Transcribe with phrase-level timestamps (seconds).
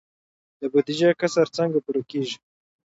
[0.59, 2.35] د بودیجې کسر څنګه پوره کیږي؟